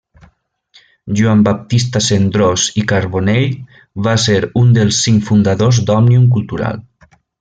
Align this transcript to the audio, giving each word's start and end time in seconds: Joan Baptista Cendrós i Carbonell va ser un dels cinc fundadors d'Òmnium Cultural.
Joan 1.19 1.43
Baptista 1.49 2.01
Cendrós 2.05 2.63
i 2.83 2.85
Carbonell 2.93 3.45
va 4.09 4.15
ser 4.25 4.39
un 4.63 4.73
dels 4.79 5.03
cinc 5.09 5.27
fundadors 5.29 5.83
d'Òmnium 5.91 6.25
Cultural. 6.39 6.83